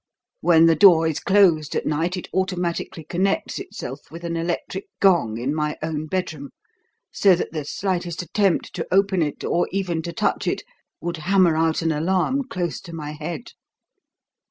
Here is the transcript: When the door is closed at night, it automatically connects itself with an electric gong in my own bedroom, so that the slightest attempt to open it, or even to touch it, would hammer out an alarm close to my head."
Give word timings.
When 0.39 0.65
the 0.65 0.73
door 0.73 1.05
is 1.05 1.19
closed 1.19 1.75
at 1.75 1.85
night, 1.85 2.17
it 2.17 2.27
automatically 2.33 3.03
connects 3.03 3.59
itself 3.59 4.09
with 4.09 4.23
an 4.23 4.35
electric 4.35 4.85
gong 4.99 5.37
in 5.37 5.53
my 5.53 5.77
own 5.83 6.07
bedroom, 6.07 6.49
so 7.11 7.35
that 7.35 7.51
the 7.51 7.63
slightest 7.63 8.23
attempt 8.23 8.73
to 8.73 8.87
open 8.91 9.21
it, 9.21 9.43
or 9.43 9.67
even 9.71 10.01
to 10.01 10.11
touch 10.11 10.47
it, 10.47 10.63
would 11.01 11.17
hammer 11.17 11.55
out 11.55 11.83
an 11.83 11.91
alarm 11.91 12.45
close 12.47 12.81
to 12.81 12.93
my 12.95 13.11
head." 13.11 13.51